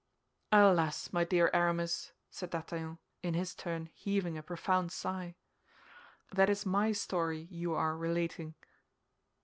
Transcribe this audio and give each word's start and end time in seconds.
"Alas, 0.51 1.13
my 1.13 1.23
dear 1.23 1.51
Aramis," 1.53 2.11
said 2.31 2.49
D'Artagnan, 2.49 2.97
in 3.21 3.35
his 3.35 3.53
turn 3.53 3.85
heaving 3.93 4.35
a 4.35 4.41
profound 4.41 4.91
sigh, 4.91 5.35
"that 6.31 6.49
is 6.49 6.65
my 6.65 6.91
story 6.91 7.41
you 7.51 7.75
are 7.75 7.95
relating!" 7.95 8.55